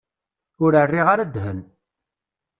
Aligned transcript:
Ur 0.63 0.71
rriɣ 0.85 1.07
ara 1.13 1.23
ddhen. 1.29 1.59